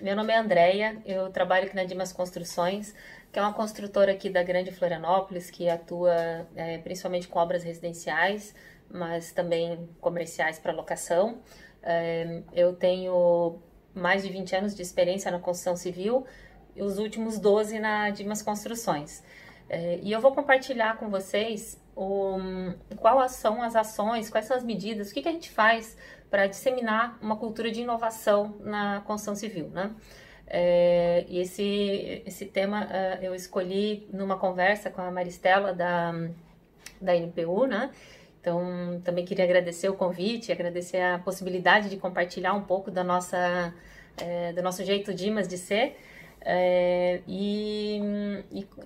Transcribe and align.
Meu 0.00 0.14
nome 0.14 0.34
é 0.34 0.36
Andréia, 0.36 1.00
eu 1.06 1.30
trabalho 1.30 1.64
aqui 1.64 1.74
na 1.74 1.84
Dimas 1.84 2.12
Construções, 2.12 2.94
que 3.32 3.38
é 3.38 3.42
uma 3.42 3.54
construtora 3.54 4.12
aqui 4.12 4.28
da 4.28 4.42
Grande 4.42 4.70
Florianópolis, 4.70 5.50
que 5.50 5.66
atua 5.66 6.46
é, 6.54 6.76
principalmente 6.78 7.26
com 7.26 7.38
obras 7.38 7.64
residenciais, 7.64 8.54
mas 8.90 9.32
também 9.32 9.88
comerciais 9.98 10.58
para 10.58 10.72
locação. 10.72 11.38
É, 11.82 12.42
eu 12.52 12.74
tenho 12.74 13.58
mais 13.94 14.22
de 14.22 14.28
20 14.30 14.56
anos 14.56 14.74
de 14.74 14.82
experiência 14.82 15.30
na 15.30 15.38
construção 15.38 15.74
civil 15.74 16.26
e 16.76 16.82
os 16.82 16.98
últimos 16.98 17.38
12 17.38 17.78
na 17.78 18.10
Dimas 18.10 18.42
Construções. 18.42 19.22
É, 19.70 19.98
e 20.02 20.12
eu 20.12 20.20
vou 20.20 20.34
compartilhar 20.34 20.98
com 20.98 21.08
vocês 21.08 21.80
o, 21.98 22.38
quais 22.96 23.32
são 23.32 23.60
as 23.60 23.74
ações, 23.74 24.30
quais 24.30 24.46
são 24.46 24.56
as 24.56 24.62
medidas, 24.62 25.10
o 25.10 25.14
que, 25.14 25.20
que 25.20 25.28
a 25.28 25.32
gente 25.32 25.50
faz 25.50 25.96
para 26.30 26.46
disseminar 26.46 27.18
uma 27.20 27.36
cultura 27.36 27.72
de 27.72 27.80
inovação 27.80 28.54
na 28.60 29.00
construção 29.00 29.34
civil, 29.34 29.68
né? 29.70 29.90
É, 30.46 31.26
e 31.28 31.40
esse, 31.40 32.22
esse 32.24 32.46
tema 32.46 32.86
uh, 32.86 33.22
eu 33.22 33.34
escolhi 33.34 34.08
numa 34.12 34.38
conversa 34.38 34.90
com 34.90 35.02
a 35.02 35.10
Maristela 35.10 35.74
da, 35.74 36.12
da 37.00 37.16
NPU, 37.16 37.66
né? 37.66 37.90
Então, 38.40 39.00
também 39.04 39.24
queria 39.24 39.44
agradecer 39.44 39.88
o 39.88 39.94
convite, 39.94 40.52
agradecer 40.52 41.00
a 41.00 41.18
possibilidade 41.18 41.90
de 41.90 41.96
compartilhar 41.96 42.54
um 42.54 42.62
pouco 42.62 42.92
da 42.92 43.02
nossa, 43.02 43.74
é, 44.16 44.52
do 44.52 44.62
nosso 44.62 44.84
jeito 44.84 45.12
Dimas 45.12 45.48
de 45.48 45.58
ser 45.58 45.96
é, 46.40 47.20
e, 47.26 48.00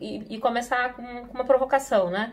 e, 0.00 0.34
e, 0.34 0.38
começar 0.38 0.94
com, 0.94 1.26
com 1.26 1.34
uma 1.34 1.44
provocação, 1.44 2.10
né? 2.10 2.32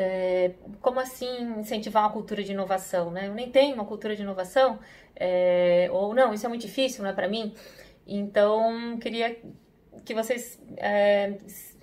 É, 0.00 0.52
como 0.80 1.00
assim 1.00 1.58
incentivar 1.58 2.04
uma 2.04 2.12
cultura 2.12 2.44
de 2.44 2.52
inovação, 2.52 3.10
né? 3.10 3.26
Eu 3.26 3.34
nem 3.34 3.50
tenho 3.50 3.74
uma 3.74 3.84
cultura 3.84 4.14
de 4.14 4.22
inovação, 4.22 4.78
é, 5.16 5.88
ou 5.90 6.14
não, 6.14 6.32
isso 6.32 6.46
é 6.46 6.48
muito 6.48 6.62
difícil, 6.62 7.02
não 7.02 7.10
é 7.10 7.12
para 7.12 7.26
mim. 7.26 7.52
Então, 8.06 8.96
queria 9.00 9.36
que 10.04 10.14
vocês 10.14 10.58
é, 10.76 11.34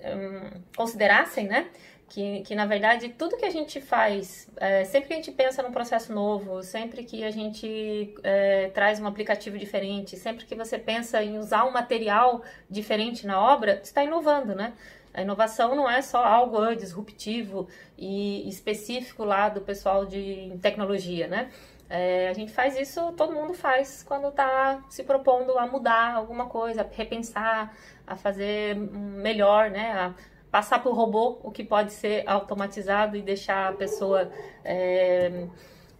hum, 0.04 0.62
considerassem, 0.76 1.48
né? 1.48 1.68
Que, 2.08 2.42
que, 2.42 2.56
na 2.56 2.66
verdade, 2.66 3.10
tudo 3.10 3.36
que 3.36 3.46
a 3.46 3.50
gente 3.50 3.82
faz, 3.82 4.48
é, 4.58 4.84
sempre 4.86 5.08
que 5.08 5.14
a 5.14 5.18
gente 5.18 5.32
pensa 5.32 5.62
num 5.62 5.72
processo 5.72 6.14
novo, 6.14 6.62
sempre 6.64 7.04
que 7.04 7.24
a 7.24 7.32
gente 7.32 8.14
é, 8.24 8.70
traz 8.70 9.00
um 9.00 9.08
aplicativo 9.08 9.58
diferente, 9.58 10.16
sempre 10.16 10.46
que 10.46 10.56
você 10.56 10.78
pensa 10.78 11.22
em 11.22 11.38
usar 11.38 11.66
um 11.66 11.72
material 11.72 12.44
diferente 12.70 13.26
na 13.28 13.42
obra, 13.42 13.82
está 13.84 14.04
inovando, 14.04 14.56
né? 14.56 14.74
A 15.16 15.22
inovação 15.22 15.76
não 15.76 15.90
é 15.90 16.02
só 16.02 16.22
algo 16.22 16.76
disruptivo 16.76 17.70
e 17.98 18.48
específico 18.50 19.24
lá 19.24 19.48
do 19.48 19.62
pessoal 19.62 20.06
de 20.06 20.58
tecnologia, 20.62 21.26
né? 21.26 21.50
É, 21.90 22.28
a 22.28 22.34
gente 22.34 22.52
faz 22.52 22.78
isso, 22.78 23.14
todo 23.14 23.32
mundo 23.32 23.54
faz 23.54 24.04
quando 24.04 24.28
está 24.28 24.84
se 24.90 25.04
propondo 25.04 25.58
a 25.58 25.66
mudar 25.66 26.16
alguma 26.16 26.48
coisa, 26.48 26.82
a 26.82 26.86
repensar, 26.96 27.74
a 28.06 28.16
fazer 28.18 28.76
melhor, 28.76 29.70
né? 29.70 29.94
A 29.94 30.14
passar 30.52 30.80
para 30.80 30.92
o 30.92 30.94
robô 30.94 31.40
o 31.44 31.52
que 31.52 31.64
pode 31.64 31.94
ser 31.94 32.24
automatizado 32.28 33.16
e 33.16 33.22
deixar 33.22 33.70
a 33.70 33.74
pessoa 33.74 34.30
é, 34.66 35.48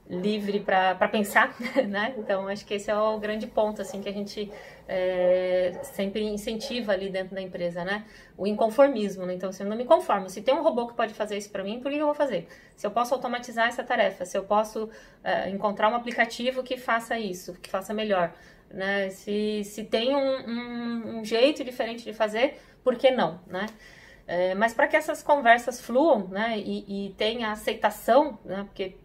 livre 0.08 0.60
para 0.60 1.08
pensar, 1.08 1.56
né? 1.88 2.14
Então 2.18 2.48
acho 2.48 2.66
que 2.66 2.76
esse 2.76 2.92
é 2.92 2.96
o 2.96 3.18
grande 3.18 3.48
ponto 3.48 3.82
assim 3.82 4.02
que 4.02 4.10
a 4.10 4.12
gente 4.12 4.52
é, 4.88 5.80
sempre 5.82 6.24
incentiva 6.24 6.92
ali 6.92 7.10
dentro 7.10 7.34
da 7.34 7.42
empresa, 7.42 7.84
né? 7.84 8.06
O 8.38 8.46
inconformismo, 8.46 9.26
né? 9.26 9.34
Então 9.34 9.52
se 9.52 9.64
eu 9.64 9.68
não 9.68 9.76
me 9.76 9.84
conformo, 9.84 10.30
se 10.30 10.42
tem 10.42 10.54
um 10.54 10.62
robô 10.62 10.88
que 10.88 10.94
pode 10.94 11.14
fazer 11.14 11.38
isso 11.38 11.50
para 11.50 11.64
mim, 11.64 11.80
por 11.80 11.92
que 11.92 11.98
eu 11.98 12.06
vou 12.06 12.16
fazer? 12.16 12.48
Se 12.76 12.86
eu 12.86 12.92
posso 12.92 13.14
automatizar 13.16 13.68
essa 13.68 13.84
tarefa, 13.84 14.26
se 14.26 14.38
eu 14.38 14.44
posso 14.44 14.90
é, 15.24 15.50
encontrar 15.50 15.90
um 15.90 15.96
aplicativo 15.96 16.62
que 16.62 16.78
faça 16.78 17.18
isso, 17.18 17.54
que 17.56 17.70
faça 17.70 17.94
melhor, 17.94 18.32
né? 18.70 19.10
Se, 19.10 19.64
se 19.64 19.84
tem 19.86 20.16
um, 20.16 20.50
um, 20.50 21.20
um 21.20 21.26
jeito 21.26 21.64
diferente 21.64 22.04
de 22.04 22.14
fazer, 22.14 22.60
por 22.84 22.96
que 22.96 23.10
não, 23.10 23.40
né? 23.48 23.66
É, 24.28 24.56
mas 24.56 24.74
para 24.74 24.88
que 24.88 24.96
essas 24.96 25.22
conversas 25.22 25.80
fluam 25.80 26.28
né, 26.30 26.58
e, 26.58 27.08
e 27.08 27.10
tenha 27.12 27.52
aceitação, 27.52 28.40
né, 28.44 28.64
porque 28.64 28.96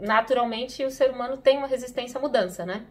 naturalmente 0.00 0.84
o 0.84 0.90
ser 0.90 1.10
humano 1.10 1.36
tem 1.36 1.56
uma 1.58 1.68
resistência 1.68 2.18
à 2.18 2.20
mudança, 2.20 2.66
né? 2.66 2.84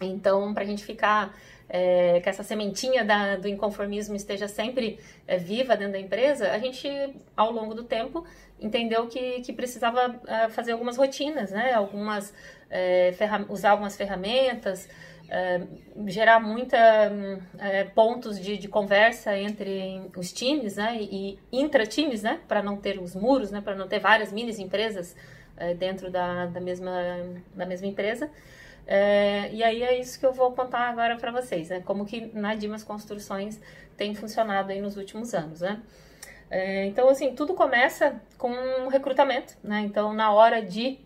Então, 0.00 0.52
para 0.52 0.64
a 0.64 0.66
gente 0.66 0.84
ficar 0.84 1.32
é, 1.68 2.20
que 2.20 2.28
essa 2.28 2.42
sementinha 2.42 3.04
da, 3.04 3.36
do 3.36 3.48
inconformismo 3.48 4.16
esteja 4.16 4.48
sempre 4.48 4.98
é, 5.26 5.36
viva 5.38 5.76
dentro 5.76 5.92
da 5.92 6.00
empresa, 6.00 6.50
a 6.50 6.58
gente, 6.58 6.88
ao 7.36 7.52
longo 7.52 7.74
do 7.74 7.84
tempo, 7.84 8.24
entendeu 8.60 9.06
que, 9.06 9.40
que 9.40 9.52
precisava 9.52 10.20
é, 10.26 10.48
fazer 10.48 10.72
algumas 10.72 10.96
rotinas, 10.96 11.50
né? 11.50 11.72
Algumas, 11.72 12.34
é, 12.70 13.14
usar 13.48 13.70
algumas 13.70 13.96
ferramentas, 13.96 14.88
gerar 16.06 16.38
muita 16.40 16.76
é, 17.58 17.84
pontos 17.84 18.38
de, 18.38 18.56
de, 18.56 18.68
conversa 18.68 19.36
entre 19.36 20.10
os 20.16 20.32
times, 20.32 20.76
né, 20.76 20.96
e, 21.00 21.38
intra-times, 21.50 22.22
né, 22.22 22.40
para 22.46 22.62
não 22.62 22.76
ter 22.76 22.98
os 23.00 23.14
muros, 23.14 23.50
né, 23.50 23.60
para 23.60 23.74
não 23.74 23.88
ter 23.88 23.98
várias 23.98 24.32
mini 24.32 24.52
empresas 24.62 25.16
é, 25.56 25.74
dentro 25.74 26.10
da, 26.10 26.46
da, 26.46 26.60
mesma, 26.60 26.92
da 27.54 27.66
mesma 27.66 27.86
empresa. 27.86 28.30
É, 28.86 29.50
e 29.52 29.62
aí 29.62 29.82
é 29.82 29.98
isso 29.98 30.20
que 30.20 30.26
eu 30.26 30.32
vou 30.32 30.52
contar 30.52 30.90
agora 30.90 31.16
para 31.16 31.32
vocês, 31.32 31.68
né, 31.70 31.80
como 31.84 32.04
que 32.04 32.30
na 32.34 32.54
Dimas 32.54 32.84
Construções 32.84 33.60
tem 33.96 34.14
funcionado 34.14 34.70
aí 34.72 34.80
nos 34.80 34.96
últimos 34.96 35.34
anos, 35.34 35.60
né. 35.60 35.80
Então, 36.86 37.08
assim, 37.08 37.34
tudo 37.34 37.52
começa 37.54 38.20
com 38.38 38.48
um 38.48 38.86
recrutamento, 38.86 39.56
né, 39.64 39.80
então 39.80 40.12
na 40.12 40.30
hora 40.30 40.62
de 40.62 41.00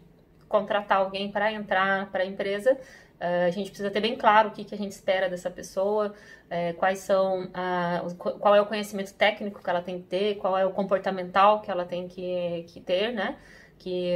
contratar 0.46 0.98
alguém 0.98 1.30
para 1.30 1.52
entrar 1.52 2.10
para 2.10 2.22
a 2.22 2.26
empresa, 2.26 2.76
a 3.20 3.50
gente 3.50 3.70
precisa 3.70 3.90
ter 3.90 4.00
bem 4.00 4.16
claro 4.16 4.48
o 4.48 4.52
que, 4.52 4.64
que 4.64 4.74
a 4.74 4.78
gente 4.78 4.92
espera 4.92 5.28
dessa 5.28 5.50
pessoa, 5.50 6.14
uh, 6.46 6.74
quais 6.76 7.00
são, 7.00 7.44
uh, 7.46 8.14
qual 8.14 8.54
é 8.54 8.60
o 8.60 8.66
conhecimento 8.66 9.12
técnico 9.14 9.62
que 9.62 9.68
ela 9.68 9.82
tem 9.82 10.00
que 10.00 10.06
ter, 10.06 10.36
qual 10.36 10.56
é 10.56 10.64
o 10.64 10.70
comportamental 10.70 11.60
que 11.60 11.70
ela 11.70 11.84
tem 11.84 12.06
que, 12.06 12.64
que 12.68 12.80
ter, 12.80 13.12
né? 13.12 13.36
Que 13.78 14.10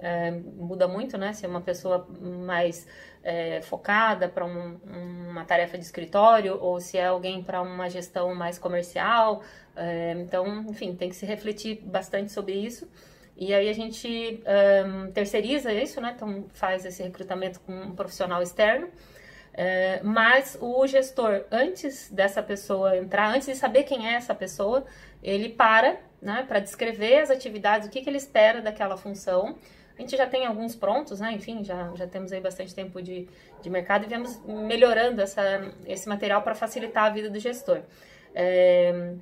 eh, 0.00 0.32
muda 0.56 0.88
muito, 0.88 1.16
né? 1.16 1.32
Se 1.32 1.46
é 1.46 1.48
uma 1.48 1.60
pessoa 1.60 2.08
mais 2.20 2.88
eh, 3.22 3.60
focada 3.62 4.28
para 4.28 4.44
um, 4.44 4.80
uma 5.30 5.44
tarefa 5.44 5.78
de 5.78 5.84
escritório 5.84 6.58
ou 6.60 6.80
se 6.80 6.98
é 6.98 7.06
alguém 7.06 7.40
para 7.40 7.62
uma 7.62 7.88
gestão 7.88 8.34
mais 8.34 8.58
comercial. 8.58 9.44
então, 10.20 10.64
enfim, 10.68 10.96
tem 10.96 11.08
que 11.08 11.14
se 11.14 11.24
refletir 11.24 11.80
bastante 11.84 12.32
sobre 12.32 12.54
isso. 12.54 12.88
E 13.36 13.52
aí 13.52 13.68
a 13.68 13.72
gente 13.72 14.42
um, 14.86 15.10
terceiriza 15.12 15.72
isso, 15.72 16.00
né? 16.00 16.12
Então 16.16 16.46
faz 16.54 16.84
esse 16.84 17.02
recrutamento 17.02 17.60
com 17.60 17.72
um 17.72 17.94
profissional 17.94 18.42
externo. 18.42 18.86
Uh, 18.86 20.04
mas 20.04 20.58
o 20.60 20.86
gestor, 20.86 21.44
antes 21.50 22.10
dessa 22.10 22.42
pessoa 22.42 22.96
entrar, 22.96 23.34
antes 23.34 23.46
de 23.46 23.54
saber 23.54 23.84
quem 23.84 24.08
é 24.08 24.14
essa 24.14 24.34
pessoa, 24.34 24.84
ele 25.22 25.48
para 25.48 25.98
né, 26.20 26.44
para 26.46 26.58
descrever 26.58 27.18
as 27.20 27.30
atividades, 27.30 27.86
o 27.86 27.90
que, 27.90 28.00
que 28.00 28.10
ele 28.10 28.16
espera 28.16 28.60
daquela 28.60 28.96
função. 28.96 29.56
A 29.96 30.00
gente 30.00 30.16
já 30.16 30.26
tem 30.26 30.44
alguns 30.44 30.74
prontos, 30.74 31.20
né? 31.20 31.32
Enfim, 31.32 31.64
já, 31.64 31.90
já 31.94 32.06
temos 32.06 32.32
aí 32.32 32.40
bastante 32.40 32.74
tempo 32.74 33.00
de, 33.00 33.28
de 33.62 33.70
mercado 33.70 34.04
e 34.04 34.08
vemos 34.08 34.38
melhorando 34.44 35.22
essa, 35.22 35.72
esse 35.86 36.08
material 36.08 36.42
para 36.42 36.54
facilitar 36.54 37.04
a 37.04 37.10
vida 37.10 37.30
do 37.30 37.38
gestor. 37.38 37.80
É, 38.34 39.14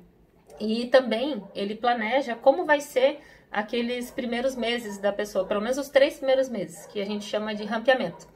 e 0.59 0.87
também 0.87 1.41
ele 1.53 1.75
planeja 1.75 2.35
como 2.35 2.65
vai 2.65 2.81
ser 2.81 3.19
aqueles 3.55 4.11
primeiros 4.11 4.53
meses 4.53 4.97
da 4.97 5.13
pessoa, 5.13 5.45
pelo 5.45 5.61
menos 5.61 5.77
os 5.77 5.87
três 5.87 6.17
primeiros 6.17 6.49
meses, 6.49 6.85
que 6.87 7.01
a 7.01 7.05
gente 7.05 7.23
chama 7.23 7.55
de 7.55 7.63
rampeamento. 7.63 8.27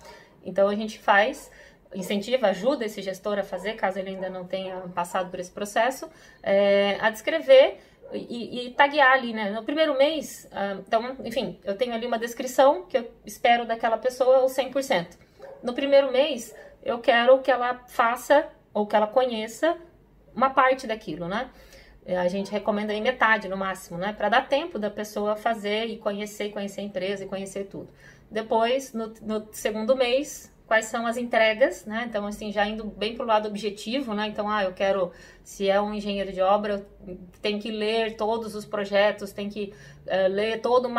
Então 0.42 0.70
a 0.70 0.76
gente 0.76 0.98
faz, 0.98 1.52
incentiva, 1.94 2.48
ajuda 2.48 2.86
esse 2.86 3.02
gestor 3.02 3.38
a 3.38 3.44
fazer, 3.44 3.74
caso 3.74 4.00
ele 4.00 4.12
ainda 4.12 4.30
não 4.30 4.46
tenha 4.46 4.78
passado 4.96 5.30
por 5.30 5.38
esse 5.38 5.52
processo, 5.52 6.10
é, 6.42 6.98
a 7.02 7.10
descrever 7.10 7.80
e, 8.14 8.68
e 8.68 8.70
taguear 8.72 9.12
ali, 9.12 9.34
né? 9.34 9.50
No 9.50 9.62
primeiro 9.62 9.98
mês, 9.98 10.48
ah, 10.54 10.78
então, 10.88 11.18
enfim, 11.26 11.60
eu 11.66 11.76
tenho 11.76 11.94
ali 11.94 12.08
uma 12.08 12.18
descrição 12.18 12.86
que 12.86 12.98
eu 12.98 13.12
espero 13.26 13.66
daquela 13.66 13.98
pessoa 13.98 14.46
o 14.46 14.46
100%. 14.46 15.18
No 15.62 15.74
primeiro 15.74 16.14
mês, 16.14 16.56
eu 16.82 17.00
quero 17.00 17.40
que 17.40 17.52
ela 17.52 17.84
faça 17.90 18.48
ou 18.74 18.88
que 18.88 18.96
ela 18.96 19.08
conheça 19.08 19.78
uma 20.34 20.50
parte 20.52 20.88
daquilo, 20.88 21.28
né? 21.28 21.50
É, 22.10 22.18
a 22.18 22.28
gente 22.28 22.52
recomenda 22.52 22.92
em 22.92 23.04
metade 23.04 23.48
no 23.48 23.56
máximo, 23.56 23.96
né? 24.00 24.12
Para 24.12 24.30
dar 24.30 24.48
tempo 24.48 24.80
da 24.80 24.90
pessoa 24.90 25.36
fazer 25.36 25.86
e 25.86 25.98
conhecer, 25.98 26.50
conhecer 26.50 26.82
a 26.82 26.84
empresa 26.84 27.24
e 27.24 27.28
conhecer 27.28 27.66
tudo. 27.66 27.88
Depois, 28.32 28.94
no, 28.94 29.14
no 29.22 29.48
segundo 29.52 29.96
mês, 29.96 30.52
quais 30.66 30.86
são 30.86 31.06
as 31.06 31.18
entregas, 31.18 31.86
né? 31.86 32.06
Então, 32.10 32.26
assim, 32.26 32.52
já 32.52 32.68
indo 32.68 32.84
bem 32.84 33.14
para 33.14 33.24
o 33.24 33.28
lado 33.28 33.48
objetivo, 33.48 34.16
né? 34.16 34.26
Então, 34.26 34.50
ah, 34.50 34.64
eu 34.64 34.74
quero, 34.74 35.12
se 35.44 35.70
é 35.70 35.80
um 35.80 35.94
engenheiro 35.94 36.34
de 36.34 36.42
obra, 36.42 36.84
tem 37.44 37.60
que 37.60 37.70
ler 37.70 38.16
todos 38.16 38.56
os 38.56 38.66
projetos, 38.66 39.32
tem 39.32 39.48
que 39.48 39.72
uh, 40.08 40.34
ler 40.34 40.62
todos 40.62 40.92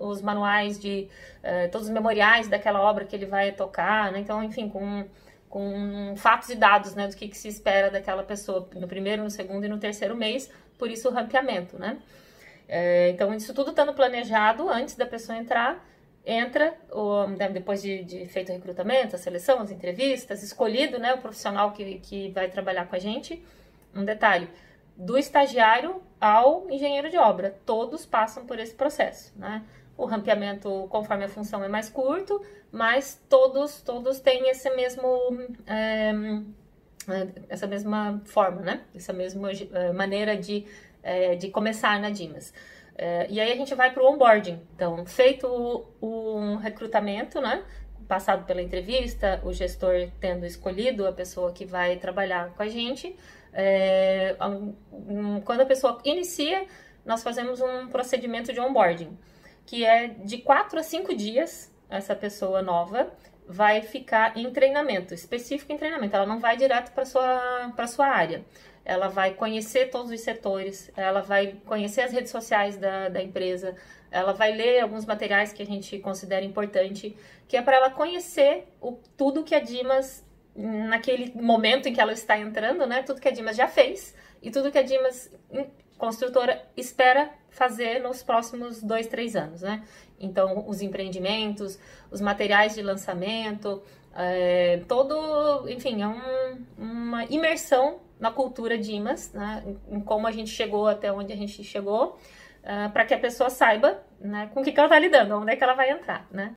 os 0.00 0.22
manuais 0.22 0.76
de, 0.76 1.06
uh, 1.44 1.70
todos 1.70 1.86
os 1.86 1.92
memoriais 1.92 2.48
daquela 2.48 2.80
obra 2.80 3.04
que 3.04 3.14
ele 3.14 3.26
vai 3.26 3.52
tocar, 3.52 4.10
né? 4.10 4.18
Então, 4.18 4.42
enfim, 4.42 4.68
com 4.68 5.04
com 5.52 6.14
fatos 6.16 6.48
e 6.48 6.54
dados, 6.54 6.94
né, 6.94 7.06
do 7.06 7.14
que, 7.14 7.28
que, 7.28 7.36
se 7.36 7.46
espera 7.46 7.90
daquela 7.90 8.22
pessoa 8.22 8.66
no 8.74 8.88
primeiro, 8.88 9.22
no 9.22 9.28
segundo 9.28 9.66
e 9.66 9.68
no 9.68 9.76
terceiro 9.76 10.16
mês, 10.16 10.50
por 10.78 10.90
isso 10.90 11.10
o 11.10 11.12
rampeamento, 11.12 11.78
né. 11.78 11.98
É, 12.66 13.10
então, 13.10 13.34
isso 13.34 13.52
tudo 13.52 13.68
estando 13.68 13.92
planejado 13.92 14.66
antes 14.70 14.94
da 14.96 15.04
pessoa 15.04 15.36
entrar, 15.36 15.86
entra, 16.24 16.72
o, 16.90 17.26
né, 17.26 17.50
depois 17.50 17.82
de, 17.82 18.02
de, 18.02 18.24
feito 18.24 18.48
o 18.50 18.54
recrutamento, 18.54 19.14
a 19.14 19.18
seleção, 19.18 19.60
as 19.60 19.70
entrevistas, 19.70 20.42
escolhido 20.42 20.98
né, 20.98 21.12
o 21.12 21.18
profissional 21.18 21.72
que, 21.72 21.98
que 21.98 22.30
vai 22.30 22.48
trabalhar 22.48 22.86
com 22.86 22.96
a 22.96 22.98
gente. 22.98 23.44
Um 23.94 24.06
detalhe, 24.06 24.48
do 24.96 25.18
estagiário 25.18 26.02
ao 26.18 26.66
engenheiro 26.70 27.10
de 27.10 27.18
obra, 27.18 27.54
todos 27.66 28.06
passam 28.06 28.46
por 28.46 28.58
esse 28.58 28.72
processo, 28.72 29.34
né? 29.36 29.62
O 29.96 30.06
rampeamento, 30.06 30.86
conforme 30.88 31.24
a 31.24 31.28
função, 31.28 31.62
é 31.62 31.68
mais 31.68 31.88
curto, 31.88 32.42
mas 32.70 33.22
todos, 33.28 33.82
todos 33.82 34.20
têm 34.20 34.48
esse 34.48 34.68
mesmo, 34.70 35.06
é, 35.66 36.12
essa 37.48 37.66
mesma 37.66 38.20
forma, 38.24 38.62
né? 38.62 38.80
Essa 38.94 39.12
mesma 39.12 39.50
é, 39.50 39.92
maneira 39.92 40.36
de, 40.36 40.64
é, 41.02 41.34
de 41.34 41.50
começar 41.50 42.00
na 42.00 42.10
Dimas. 42.10 42.54
É, 42.96 43.26
e 43.28 43.40
aí 43.40 43.52
a 43.52 43.56
gente 43.56 43.74
vai 43.74 43.92
para 43.92 44.02
o 44.02 44.06
onboarding. 44.06 44.60
Então, 44.74 45.04
feito 45.04 45.46
o, 46.00 46.56
recrutamento, 46.56 47.40
né? 47.40 47.62
Passado 48.08 48.44
pela 48.46 48.62
entrevista, 48.62 49.40
o 49.44 49.52
gestor 49.52 50.08
tendo 50.20 50.46
escolhido 50.46 51.06
a 51.06 51.12
pessoa 51.12 51.52
que 51.52 51.64
vai 51.64 51.96
trabalhar 51.96 52.50
com 52.54 52.62
a 52.62 52.68
gente. 52.68 53.14
Quando 55.44 55.60
a 55.60 55.66
pessoa 55.66 55.98
inicia, 56.04 56.66
nós 57.04 57.22
fazemos 57.22 57.60
um 57.60 57.88
procedimento 57.88 58.52
de 58.52 58.60
onboarding, 58.60 59.16
que 59.66 59.84
é 59.84 60.08
de 60.08 60.38
4 60.38 60.78
a 60.78 60.82
5 60.82 61.14
dias, 61.14 61.72
essa 61.88 62.14
pessoa 62.14 62.62
nova 62.62 63.12
vai 63.46 63.82
ficar 63.82 64.36
em 64.36 64.50
treinamento, 64.50 65.12
específico 65.12 65.72
em 65.72 65.76
treinamento, 65.76 66.14
ela 66.14 66.26
não 66.26 66.38
vai 66.38 66.56
direto 66.56 66.92
para 66.92 67.04
sua 67.04 67.72
para 67.74 67.86
sua 67.86 68.06
área. 68.06 68.44
Ela 68.84 69.08
vai 69.08 69.34
conhecer 69.34 69.90
todos 69.90 70.10
os 70.10 70.20
setores, 70.20 70.90
ela 70.96 71.20
vai 71.20 71.56
conhecer 71.66 72.00
as 72.00 72.12
redes 72.12 72.32
sociais 72.32 72.76
da, 72.76 73.08
da 73.08 73.22
empresa, 73.22 73.76
ela 74.10 74.32
vai 74.32 74.52
ler 74.52 74.80
alguns 74.80 75.06
materiais 75.06 75.52
que 75.52 75.62
a 75.62 75.66
gente 75.66 75.98
considera 76.00 76.44
importante, 76.44 77.16
que 77.46 77.56
é 77.56 77.62
para 77.62 77.76
ela 77.76 77.90
conhecer 77.90 78.66
o, 78.80 78.98
tudo 79.16 79.44
que 79.44 79.54
a 79.54 79.60
Dimas, 79.60 80.24
naquele 80.54 81.32
momento 81.40 81.88
em 81.88 81.94
que 81.94 82.00
ela 82.00 82.12
está 82.12 82.36
entrando, 82.38 82.86
né, 82.86 83.02
tudo 83.02 83.20
que 83.20 83.28
a 83.28 83.32
Dimas 83.32 83.56
já 83.56 83.68
fez 83.68 84.14
e 84.42 84.50
tudo 84.50 84.72
que 84.72 84.78
a 84.78 84.82
Dimas, 84.82 85.30
construtora, 86.02 86.60
espera 86.76 87.30
fazer 87.48 88.00
nos 88.00 88.24
próximos 88.24 88.82
dois, 88.82 89.06
três 89.06 89.36
anos, 89.36 89.62
né? 89.62 89.84
Então, 90.18 90.64
os 90.66 90.82
empreendimentos, 90.82 91.78
os 92.10 92.20
materiais 92.20 92.74
de 92.74 92.82
lançamento, 92.82 93.80
é, 94.12 94.82
todo, 94.88 95.68
enfim, 95.68 96.02
é 96.02 96.08
um, 96.08 96.66
uma 96.76 97.24
imersão 97.26 98.00
na 98.18 98.32
cultura 98.32 98.76
de 98.76 98.92
IMAS, 98.92 99.32
né, 99.32 99.62
em 99.88 100.00
como 100.00 100.26
a 100.26 100.32
gente 100.32 100.50
chegou 100.50 100.88
até 100.88 101.12
onde 101.12 101.32
a 101.32 101.36
gente 101.36 101.62
chegou, 101.62 102.08
uh, 102.08 102.18
ah, 102.64 102.90
para 102.92 103.04
que 103.04 103.14
a 103.14 103.18
pessoa 103.18 103.48
saiba 103.48 104.02
né, 104.20 104.50
com 104.52 104.60
o 104.60 104.64
que, 104.64 104.72
que 104.72 104.80
ela 104.80 104.88
está 104.88 104.98
lidando, 104.98 105.36
onde 105.36 105.52
é 105.52 105.56
que 105.56 105.62
ela 105.62 105.74
vai 105.74 105.90
entrar. 105.90 106.26
Né? 106.32 106.52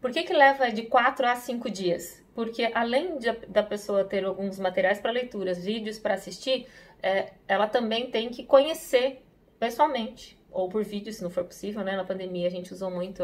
Por 0.00 0.10
que, 0.10 0.24
que 0.24 0.32
leva 0.32 0.72
de 0.72 0.82
4 0.82 1.26
a 1.26 1.36
5 1.36 1.70
dias? 1.70 2.24
Porque 2.34 2.70
além 2.74 3.18
de, 3.18 3.32
da 3.48 3.62
pessoa 3.62 4.04
ter 4.04 4.24
alguns 4.24 4.58
materiais 4.58 5.00
para 5.00 5.10
leituras, 5.10 5.64
vídeos 5.64 5.98
para 5.98 6.14
assistir, 6.14 6.66
é, 7.02 7.32
ela 7.46 7.66
também 7.66 8.10
tem 8.10 8.28
que 8.30 8.44
conhecer 8.44 9.24
pessoalmente, 9.58 10.38
ou 10.50 10.68
por 10.68 10.84
vídeo, 10.84 11.12
se 11.12 11.22
não 11.22 11.30
for 11.30 11.44
possível, 11.44 11.82
né? 11.82 11.96
Na 11.96 12.04
pandemia 12.04 12.46
a 12.46 12.50
gente 12.50 12.72
usou 12.72 12.90
muito 12.90 13.22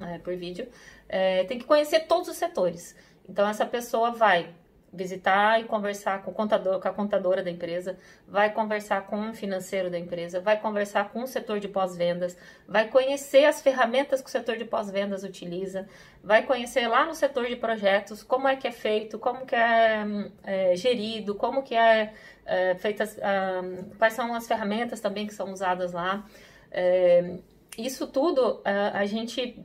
é, 0.00 0.18
por 0.18 0.36
vídeo. 0.36 0.68
É, 1.08 1.44
tem 1.44 1.58
que 1.58 1.64
conhecer 1.64 2.00
todos 2.00 2.28
os 2.28 2.36
setores. 2.36 2.94
Então 3.28 3.48
essa 3.48 3.66
pessoa 3.66 4.10
vai 4.10 4.54
visitar 4.96 5.60
e 5.60 5.64
conversar 5.64 6.22
com 6.22 6.30
o 6.30 6.34
contador, 6.34 6.80
com 6.80 6.88
a 6.88 6.92
contadora 6.92 7.42
da 7.42 7.50
empresa, 7.50 7.98
vai 8.26 8.52
conversar 8.52 9.06
com 9.06 9.30
o 9.30 9.34
financeiro 9.34 9.90
da 9.90 9.98
empresa, 9.98 10.40
vai 10.40 10.58
conversar 10.58 11.10
com 11.10 11.22
o 11.22 11.26
setor 11.26 11.60
de 11.60 11.68
pós-vendas, 11.68 12.36
vai 12.66 12.88
conhecer 12.88 13.44
as 13.44 13.60
ferramentas 13.60 14.20
que 14.20 14.28
o 14.28 14.30
setor 14.30 14.56
de 14.56 14.64
pós-vendas 14.64 15.22
utiliza, 15.22 15.86
vai 16.24 16.42
conhecer 16.42 16.88
lá 16.88 17.04
no 17.04 17.14
setor 17.14 17.46
de 17.46 17.56
projetos 17.56 18.22
como 18.22 18.48
é 18.48 18.56
que 18.56 18.66
é 18.66 18.72
feito, 18.72 19.18
como 19.18 19.44
que 19.44 19.54
é, 19.54 20.04
é 20.42 20.76
gerido, 20.76 21.34
como 21.34 21.62
que 21.62 21.74
é, 21.74 22.14
é 22.44 22.74
feitas, 22.76 23.18
ah, 23.22 23.60
quais 23.98 24.14
são 24.14 24.34
as 24.34 24.48
ferramentas 24.48 25.00
também 25.00 25.26
que 25.26 25.34
são 25.34 25.52
usadas 25.52 25.92
lá. 25.92 26.26
É, 26.70 27.38
isso 27.78 28.06
tudo 28.06 28.62
a, 28.64 28.98
a 28.98 29.06
gente 29.06 29.62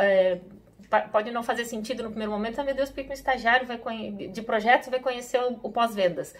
é, 0.00 0.40
pode 1.12 1.30
não 1.30 1.42
fazer 1.42 1.64
sentido 1.64 2.02
no 2.02 2.10
primeiro 2.10 2.32
momento, 2.32 2.60
ah, 2.60 2.64
meu 2.64 2.74
Deus, 2.74 2.90
porque 2.90 3.08
um 3.08 3.12
estagiário 3.12 3.66
vai 3.66 3.78
de 4.30 4.42
projetos 4.42 4.88
vai 4.88 5.00
conhecer 5.00 5.40
o, 5.40 5.60
o 5.62 5.70
pós-vendas? 5.70 6.34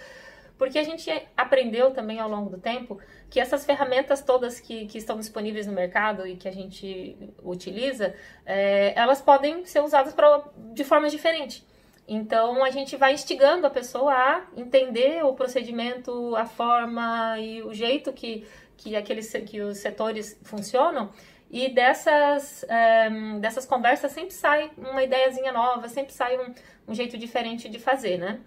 Porque 0.58 0.78
a 0.78 0.82
gente 0.82 1.10
aprendeu 1.36 1.90
também 1.90 2.18
ao 2.18 2.28
longo 2.28 2.48
do 2.48 2.58
tempo 2.58 2.98
que 3.28 3.38
essas 3.38 3.64
ferramentas 3.64 4.22
todas 4.22 4.58
que, 4.58 4.86
que 4.86 4.96
estão 4.96 5.18
disponíveis 5.18 5.66
no 5.66 5.72
mercado 5.72 6.26
e 6.26 6.36
que 6.36 6.48
a 6.48 6.52
gente 6.52 7.16
utiliza, 7.42 8.14
é, 8.44 8.98
elas 8.98 9.20
podem 9.20 9.66
ser 9.66 9.82
usadas 9.82 10.14
pra, 10.14 10.44
de 10.72 10.82
forma 10.82 11.10
diferente. 11.10 11.66
Então 12.08 12.64
a 12.64 12.70
gente 12.70 12.96
vai 12.96 13.12
instigando 13.12 13.66
a 13.66 13.70
pessoa 13.70 14.12
a 14.12 14.46
entender 14.56 15.24
o 15.24 15.34
procedimento, 15.34 16.34
a 16.36 16.46
forma 16.46 17.38
e 17.38 17.62
o 17.62 17.74
jeito 17.74 18.12
que, 18.12 18.46
que, 18.76 18.96
aqueles, 18.96 19.30
que 19.44 19.60
os 19.60 19.78
setores 19.78 20.38
funcionam 20.42 21.10
e 21.50 21.68
dessas, 21.68 22.64
um, 23.10 23.40
dessas 23.40 23.64
conversas 23.64 24.12
sempre 24.12 24.34
sai 24.34 24.70
uma 24.76 25.02
ideiazinha 25.02 25.52
nova, 25.52 25.88
sempre 25.88 26.12
sai 26.12 26.36
um, 26.38 26.54
um 26.88 26.94
jeito 26.94 27.16
diferente 27.16 27.68
de 27.68 27.78
fazer, 27.78 28.18
né? 28.18 28.40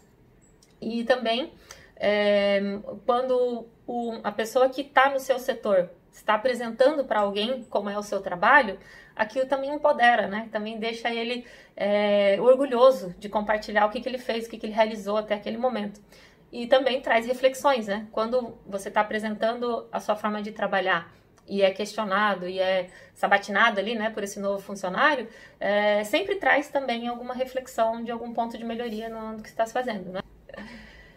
E 0.81 1.03
também, 1.03 1.53
é, 1.95 2.61
quando 3.05 3.67
o, 3.87 4.19
a 4.23 4.31
pessoa 4.31 4.69
que 4.69 4.81
está 4.81 5.09
no 5.09 5.19
seu 5.19 5.39
setor 5.39 5.89
está 6.11 6.35
apresentando 6.35 7.05
para 7.05 7.21
alguém 7.21 7.63
como 7.69 7.89
é 7.89 7.97
o 7.97 8.03
seu 8.03 8.21
trabalho, 8.21 8.77
aquilo 9.15 9.45
também 9.45 9.73
empodera, 9.73 10.27
né? 10.27 10.49
Também 10.51 10.77
deixa 10.77 11.13
ele 11.13 11.45
é, 11.75 12.37
orgulhoso 12.39 13.15
de 13.17 13.29
compartilhar 13.29 13.85
o 13.85 13.89
que, 13.89 14.01
que 14.01 14.09
ele 14.09 14.17
fez, 14.17 14.45
o 14.45 14.49
que, 14.49 14.57
que 14.57 14.65
ele 14.65 14.73
realizou 14.73 15.17
até 15.17 15.35
aquele 15.35 15.57
momento. 15.57 16.01
E 16.51 16.67
também 16.67 16.99
traz 17.01 17.25
reflexões, 17.25 17.87
né? 17.87 18.07
Quando 18.11 18.57
você 18.65 18.89
está 18.89 19.01
apresentando 19.01 19.87
a 19.91 19.99
sua 19.99 20.15
forma 20.15 20.41
de 20.41 20.51
trabalhar 20.51 21.13
e 21.49 21.63
é 21.63 21.71
questionado 21.71 22.47
e 22.47 22.59
é 22.59 22.89
sabatinado 23.15 23.79
ali, 23.79 23.95
né, 23.95 24.09
por 24.11 24.23
esse 24.23 24.39
novo 24.39 24.61
funcionário, 24.61 25.27
é, 25.59 26.03
sempre 26.03 26.35
traz 26.35 26.69
também 26.69 27.07
alguma 27.07 27.33
reflexão 27.33 28.03
de 28.03 28.11
algum 28.11 28.31
ponto 28.31 28.57
de 28.57 28.63
melhoria 28.63 29.09
no, 29.09 29.33
no 29.33 29.43
que 29.43 29.49
está 29.49 29.65
se 29.65 29.73
fazendo, 29.73 30.11
né? 30.11 30.21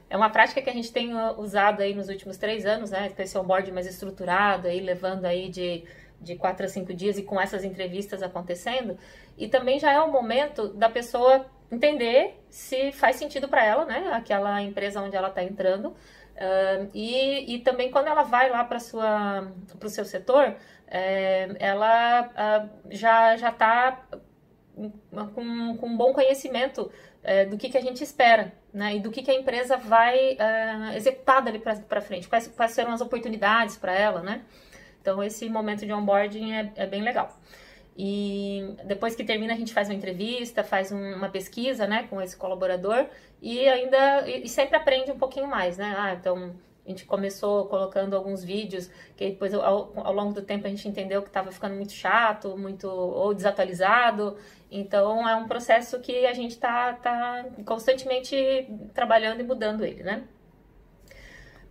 É 0.08 0.16
uma 0.16 0.28
prática 0.28 0.60
que 0.60 0.68
a 0.68 0.72
gente 0.72 0.92
tem 0.92 1.14
uh, 1.14 1.40
usado 1.40 1.80
aí 1.80 1.94
nos 1.94 2.08
últimos 2.08 2.36
três 2.36 2.66
anos, 2.66 2.90
né, 2.90 3.08
com 3.08 3.22
esse 3.22 3.36
onboard 3.38 3.70
mais 3.72 3.86
estruturado, 3.86 4.68
aí 4.68 4.80
levando 4.80 5.24
aí 5.24 5.48
de, 5.48 5.84
de 6.20 6.36
quatro 6.36 6.66
a 6.66 6.68
cinco 6.68 6.92
dias 6.92 7.16
e 7.16 7.22
com 7.22 7.40
essas 7.40 7.64
entrevistas 7.64 8.22
acontecendo, 8.22 8.98
e 9.38 9.48
também 9.48 9.78
já 9.78 9.92
é 9.92 10.00
o 10.00 10.12
momento 10.12 10.68
da 10.68 10.90
pessoa 10.90 11.46
entender 11.70 12.38
se 12.50 12.92
faz 12.92 13.16
sentido 13.16 13.48
para 13.48 13.64
ela, 13.64 13.86
né, 13.86 14.10
aquela 14.12 14.60
empresa 14.62 15.00
onde 15.00 15.16
ela 15.16 15.28
está 15.28 15.42
entrando, 15.42 15.94
Uh, 16.36 16.90
e, 16.94 17.54
e 17.54 17.58
também 17.60 17.90
quando 17.90 18.08
ela 18.08 18.22
vai 18.22 18.50
lá 18.50 18.64
para 18.64 18.78
o 18.78 19.88
seu 19.88 20.04
setor, 20.04 20.56
é, 20.86 21.48
ela 21.58 22.28
uh, 22.28 22.68
já 22.90 23.34
está 23.34 24.04
com, 25.34 25.76
com 25.76 25.86
um 25.86 25.96
bom 25.96 26.12
conhecimento 26.12 26.90
é, 27.22 27.44
do 27.44 27.56
que, 27.56 27.68
que 27.68 27.78
a 27.78 27.80
gente 27.80 28.02
espera, 28.02 28.52
né? 28.72 28.96
E 28.96 29.00
do 29.00 29.10
que, 29.10 29.22
que 29.22 29.30
a 29.30 29.34
empresa 29.34 29.76
vai 29.76 30.34
uh, 30.34 30.96
executar 30.96 31.42
dali 31.42 31.58
para 31.58 32.00
frente, 32.00 32.28
quais, 32.28 32.48
quais 32.48 32.72
serão 32.72 32.92
as 32.92 33.00
oportunidades 33.00 33.76
para 33.76 33.92
ela, 33.94 34.22
né? 34.22 34.42
Então, 35.00 35.22
esse 35.22 35.48
momento 35.48 35.84
de 35.84 35.92
onboarding 35.92 36.52
é, 36.52 36.72
é 36.76 36.86
bem 36.86 37.02
legal. 37.02 37.36
E 37.96 38.74
depois 38.84 39.14
que 39.14 39.22
termina, 39.22 39.52
a 39.52 39.56
gente 39.56 39.72
faz 39.72 39.88
uma 39.88 39.94
entrevista, 39.94 40.64
faz 40.64 40.90
um, 40.90 41.14
uma 41.14 41.28
pesquisa, 41.28 41.86
né, 41.86 42.06
com 42.08 42.20
esse 42.22 42.36
colaborador 42.36 43.06
e 43.40 43.68
ainda 43.68 44.28
e 44.28 44.48
sempre 44.48 44.76
aprende 44.76 45.10
um 45.10 45.18
pouquinho 45.18 45.46
mais, 45.46 45.76
né? 45.76 45.94
Ah, 45.98 46.14
então 46.14 46.54
a 46.84 46.88
gente 46.88 47.04
começou 47.04 47.66
colocando 47.66 48.16
alguns 48.16 48.42
vídeos 48.42 48.90
que 49.16 49.30
depois 49.30 49.54
ao, 49.54 49.92
ao 49.94 50.12
longo 50.12 50.32
do 50.32 50.42
tempo 50.42 50.66
a 50.66 50.70
gente 50.70 50.88
entendeu 50.88 51.22
que 51.22 51.28
estava 51.28 51.52
ficando 51.52 51.74
muito 51.76 51.92
chato, 51.92 52.56
muito 52.56 52.88
ou 52.88 53.32
desatualizado. 53.34 54.36
Então 54.70 55.28
é 55.28 55.36
um 55.36 55.46
processo 55.46 56.00
que 56.00 56.26
a 56.26 56.32
gente 56.32 56.52
está 56.52 56.94
tá 56.94 57.44
constantemente 57.64 58.36
trabalhando 58.94 59.40
e 59.40 59.44
mudando 59.44 59.84
ele, 59.84 60.02
né? 60.02 60.24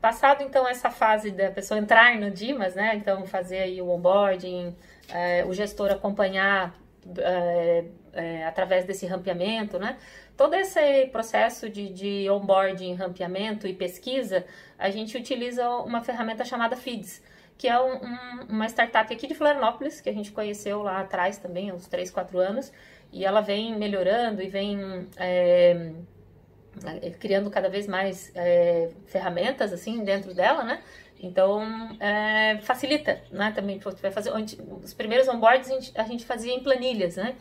Passado 0.01 0.41
então 0.41 0.67
essa 0.67 0.89
fase 0.89 1.29
da 1.29 1.51
pessoa 1.51 1.79
entrar 1.79 2.17
no 2.17 2.31
Dimas, 2.31 2.73
né? 2.73 2.95
Então 2.95 3.23
fazer 3.27 3.59
aí 3.59 3.79
o 3.79 3.87
onboarding, 3.87 4.75
é, 5.09 5.45
o 5.45 5.53
gestor 5.53 5.91
acompanhar 5.91 6.75
é, 7.19 7.85
é, 8.13 8.45
através 8.45 8.83
desse 8.83 9.05
rampeamento, 9.05 9.77
né? 9.77 9.97
Todo 10.35 10.55
esse 10.55 11.05
processo 11.11 11.69
de, 11.69 11.89
de 11.89 12.27
onboarding, 12.31 12.95
rampeamento 12.95 13.67
e 13.67 13.73
pesquisa, 13.73 14.43
a 14.77 14.89
gente 14.89 15.15
utiliza 15.15 15.69
uma 15.69 16.03
ferramenta 16.03 16.43
chamada 16.43 16.75
Feeds, 16.75 17.21
que 17.55 17.67
é 17.67 17.79
um, 17.79 17.93
um, 17.93 18.45
uma 18.49 18.65
startup 18.65 19.13
aqui 19.13 19.27
de 19.27 19.35
Florianópolis, 19.35 20.01
que 20.01 20.09
a 20.09 20.13
gente 20.13 20.31
conheceu 20.31 20.81
lá 20.81 21.01
atrás 21.01 21.37
também, 21.37 21.71
uns 21.71 21.85
3, 21.85 22.09
4 22.09 22.39
anos, 22.39 22.71
e 23.11 23.23
ela 23.23 23.41
vem 23.41 23.77
melhorando 23.77 24.41
e 24.41 24.47
vem 24.47 25.07
criando 27.19 27.49
cada 27.49 27.69
vez 27.69 27.87
mais 27.87 28.31
é, 28.35 28.89
ferramentas 29.05 29.73
assim 29.73 30.03
dentro 30.03 30.33
dela, 30.33 30.63
né? 30.63 30.81
Então, 31.19 31.61
é, 31.99 32.57
facilita, 32.63 33.21
né? 33.31 33.51
Também 33.53 33.79
vai 33.79 34.11
fazer 34.11 34.31
os 34.83 34.93
primeiros 34.93 35.27
onboards 35.27 35.69
a 35.69 35.73
gente, 35.73 35.91
a 35.95 36.03
gente 36.03 36.25
fazia 36.25 36.53
em 36.53 36.61
planilhas, 36.61 37.15
né? 37.15 37.35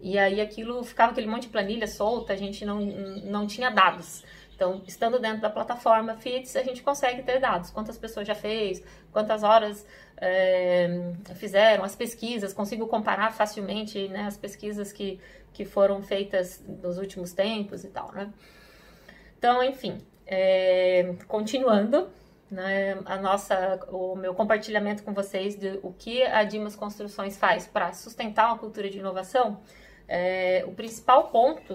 E 0.00 0.18
aí 0.18 0.40
aquilo 0.40 0.82
ficava 0.84 1.12
aquele 1.12 1.26
monte 1.26 1.42
de 1.42 1.48
planilha 1.48 1.86
solta, 1.86 2.32
a 2.32 2.36
gente 2.36 2.64
não, 2.64 2.80
não 2.80 3.46
tinha 3.46 3.70
dados. 3.70 4.24
Então, 4.54 4.82
estando 4.86 5.18
dentro 5.18 5.42
da 5.42 5.50
plataforma 5.50 6.16
FITS, 6.16 6.56
a 6.56 6.62
gente 6.62 6.82
consegue 6.82 7.22
ter 7.22 7.38
dados. 7.38 7.70
Quantas 7.70 7.98
pessoas 7.98 8.26
já 8.26 8.34
fez, 8.34 8.82
quantas 9.12 9.42
horas 9.42 9.86
é, 10.16 11.12
fizeram, 11.34 11.84
as 11.84 11.94
pesquisas, 11.94 12.54
consigo 12.54 12.86
comparar 12.86 13.32
facilmente 13.32 14.08
né, 14.08 14.22
as 14.22 14.38
pesquisas 14.38 14.92
que, 14.92 15.20
que 15.52 15.66
foram 15.66 16.02
feitas 16.02 16.64
nos 16.66 16.96
últimos 16.96 17.34
tempos 17.34 17.84
e 17.84 17.88
tal, 17.88 18.10
né? 18.12 18.32
Então, 19.38 19.62
enfim, 19.62 19.98
é, 20.26 21.14
continuando, 21.28 22.08
né, 22.50 22.98
a 23.04 23.16
nossa, 23.16 23.80
o 23.88 24.16
meu 24.16 24.34
compartilhamento 24.34 25.02
com 25.02 25.12
vocês 25.12 25.56
de 25.56 25.78
o 25.82 25.92
que 25.92 26.22
a 26.22 26.44
Dimas 26.44 26.76
Construções 26.76 27.36
faz 27.36 27.66
para 27.66 27.92
sustentar 27.92 28.46
uma 28.46 28.58
cultura 28.58 28.88
de 28.88 28.98
inovação, 28.98 29.60
é, 30.08 30.64
o 30.66 30.72
principal 30.72 31.28
ponto 31.30 31.74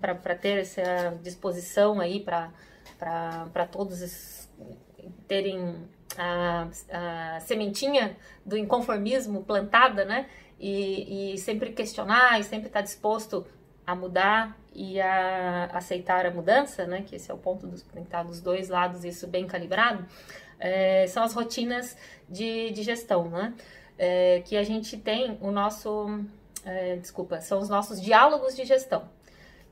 para 0.00 0.34
ter 0.34 0.58
essa 0.58 1.18
disposição 1.22 1.98
aí 1.98 2.20
para 2.20 3.66
todos 3.72 4.48
terem 5.26 5.88
a, 6.18 6.68
a, 6.90 7.40
sementinha 7.40 8.16
do 8.44 8.58
inconformismo 8.58 9.42
plantada, 9.42 10.04
né? 10.04 10.28
E, 10.58 11.32
e 11.32 11.38
sempre 11.38 11.72
questionar 11.72 12.38
e 12.38 12.44
sempre 12.44 12.66
estar 12.66 12.80
tá 12.80 12.84
disposto 12.84 13.46
a 13.86 13.94
mudar 13.94 14.59
e 14.72 15.00
a 15.00 15.66
aceitar 15.72 16.26
a 16.26 16.30
mudança, 16.30 16.86
né? 16.86 17.02
Que 17.02 17.16
esse 17.16 17.30
é 17.30 17.34
o 17.34 17.38
ponto 17.38 17.66
dos, 17.66 17.84
estar 17.96 18.22
dos 18.22 18.40
dois 18.40 18.68
lados, 18.68 19.04
isso 19.04 19.26
bem 19.26 19.46
calibrado. 19.46 20.06
É, 20.58 21.06
são 21.06 21.22
as 21.22 21.32
rotinas 21.32 21.96
de, 22.28 22.70
de 22.70 22.82
gestão, 22.82 23.28
né? 23.28 23.54
É, 23.98 24.42
que 24.44 24.56
a 24.56 24.62
gente 24.62 24.96
tem 24.96 25.38
o 25.40 25.50
nosso 25.50 26.24
é, 26.64 26.96
desculpa, 26.96 27.40
são 27.40 27.60
os 27.60 27.68
nossos 27.68 28.00
diálogos 28.00 28.54
de 28.54 28.64
gestão. 28.64 29.08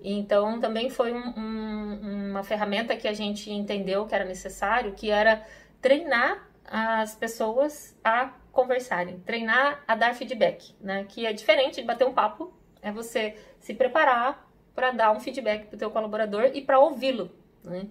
Então, 0.01 0.61
também 0.61 0.91
foi 0.91 1.13
um, 1.13 1.29
um, 1.37 2.31
uma 2.31 2.43
ferramenta 2.43 2.97
que 2.97 3.09
a 3.09 3.13
gente 3.13 3.51
entendeu 3.51 4.07
que 4.07 4.15
era 4.15 4.25
necessário, 4.25 4.93
que 4.93 5.11
era 5.11 5.45
treinar 5.81 6.49
as 6.65 7.15
pessoas 7.17 7.97
a 8.05 8.33
conversarem, 8.53 9.19
treinar 9.21 9.83
a 9.87 9.95
dar 9.95 10.15
feedback, 10.15 10.75
né? 10.81 11.05
Que 11.09 11.27
é 11.27 11.33
diferente 11.33 11.81
de 11.81 11.87
bater 11.87 12.07
um 12.07 12.13
papo, 12.13 12.53
é 12.81 12.93
você 12.93 13.37
se 13.59 13.75
preparar 13.75 14.48
para 14.79 14.93
dar 14.93 15.11
um 15.11 15.19
feedback 15.19 15.67
para 15.67 15.75
o 15.75 15.79
teu 15.79 15.91
colaborador 15.91 16.53
e 16.55 16.63
para 16.63 16.79
ouvi-lo, 16.79 17.33
né? 17.65 17.89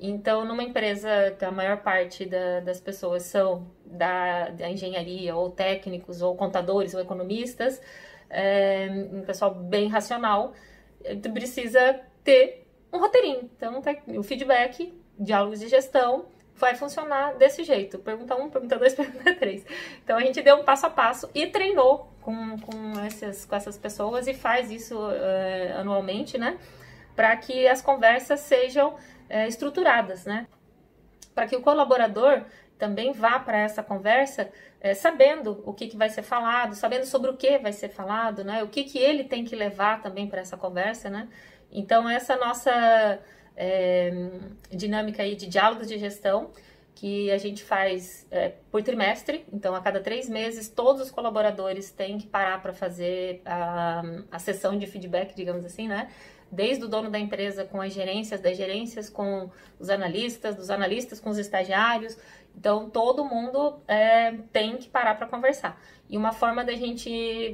Então, 0.00 0.46
numa 0.46 0.62
empresa 0.62 1.36
que 1.38 1.44
a 1.44 1.50
maior 1.50 1.82
parte 1.82 2.24
da, 2.24 2.60
das 2.60 2.80
pessoas 2.80 3.24
são 3.24 3.66
da, 3.84 4.48
da 4.48 4.70
engenharia, 4.70 5.36
ou 5.36 5.50
técnicos, 5.50 6.22
ou 6.22 6.34
contadores, 6.34 6.94
ou 6.94 7.00
economistas, 7.02 7.78
é, 8.30 8.88
um 9.12 9.20
pessoal 9.20 9.54
bem 9.54 9.88
racional, 9.88 10.54
tu 11.22 11.30
precisa 11.30 12.00
ter 12.24 12.66
um 12.90 12.98
roteirinho. 12.98 13.50
Então, 13.54 13.82
tá, 13.82 13.94
o 14.16 14.22
feedback, 14.22 14.98
diálogos 15.18 15.60
de 15.60 15.68
gestão, 15.68 16.24
vai 16.60 16.74
funcionar 16.74 17.34
desse 17.34 17.64
jeito. 17.64 17.98
Pergunta 17.98 18.36
um, 18.36 18.50
pergunta 18.50 18.78
dois, 18.78 18.92
pergunta 18.94 19.34
três. 19.34 19.64
Então, 20.04 20.18
a 20.18 20.20
gente 20.20 20.40
deu 20.42 20.56
um 20.56 20.64
passo 20.64 20.86
a 20.86 20.90
passo 20.90 21.28
e 21.34 21.46
treinou 21.46 22.12
com, 22.20 22.58
com, 22.58 23.00
essas, 23.00 23.44
com 23.44 23.56
essas 23.56 23.78
pessoas 23.78 24.26
e 24.26 24.34
faz 24.34 24.70
isso 24.70 24.96
uh, 24.96 25.78
anualmente, 25.78 26.38
né? 26.38 26.58
Para 27.16 27.36
que 27.36 27.66
as 27.66 27.80
conversas 27.80 28.40
sejam 28.40 28.90
uh, 28.90 29.48
estruturadas, 29.48 30.24
né? 30.24 30.46
Para 31.34 31.46
que 31.46 31.56
o 31.56 31.62
colaborador 31.62 32.44
também 32.78 33.12
vá 33.12 33.38
para 33.38 33.58
essa 33.58 33.82
conversa 33.82 34.50
é, 34.80 34.94
sabendo 34.94 35.62
o 35.66 35.74
que, 35.74 35.86
que 35.86 35.96
vai 35.96 36.08
ser 36.08 36.22
falado, 36.22 36.74
sabendo 36.74 37.04
sobre 37.04 37.30
o 37.30 37.36
que 37.36 37.58
vai 37.58 37.72
ser 37.72 37.90
falado, 37.90 38.42
né? 38.42 38.62
O 38.62 38.68
que, 38.68 38.84
que 38.84 38.98
ele 38.98 39.24
tem 39.24 39.44
que 39.44 39.54
levar 39.54 40.00
também 40.00 40.26
para 40.26 40.40
essa 40.40 40.56
conversa, 40.56 41.10
né? 41.10 41.28
Então, 41.70 42.08
essa 42.08 42.36
nossa 42.36 43.20
é, 43.62 44.10
dinâmica 44.70 45.22
aí 45.22 45.36
de 45.36 45.46
diálogos 45.46 45.86
de 45.86 45.98
gestão, 45.98 46.50
que 46.94 47.30
a 47.30 47.36
gente 47.36 47.62
faz 47.62 48.26
é, 48.30 48.52
por 48.70 48.82
trimestre, 48.82 49.44
então 49.52 49.74
a 49.74 49.80
cada 49.80 50.00
três 50.00 50.28
meses 50.28 50.68
todos 50.68 51.02
os 51.02 51.10
colaboradores 51.10 51.90
têm 51.90 52.16
que 52.16 52.26
parar 52.26 52.60
para 52.62 52.72
fazer 52.72 53.42
a, 53.44 54.02
a 54.32 54.38
sessão 54.38 54.78
de 54.78 54.86
feedback, 54.86 55.34
digamos 55.34 55.64
assim, 55.64 55.86
né? 55.86 56.10
Desde 56.50 56.84
o 56.84 56.88
dono 56.88 57.10
da 57.10 57.18
empresa 57.18 57.64
com 57.64 57.80
as 57.80 57.92
gerências, 57.92 58.40
das 58.40 58.56
gerências 58.56 59.08
com 59.08 59.50
os 59.78 59.88
analistas, 59.88 60.56
dos 60.56 60.68
analistas 60.68 61.20
com 61.20 61.30
os 61.30 61.38
estagiários, 61.38 62.16
então, 62.56 62.90
todo 62.90 63.24
mundo 63.24 63.80
é, 63.86 64.32
tem 64.52 64.76
que 64.76 64.88
parar 64.88 65.14
para 65.14 65.26
conversar. 65.26 65.80
E 66.08 66.16
uma 66.16 66.32
forma 66.32 66.64
da 66.64 66.74
gente 66.74 67.10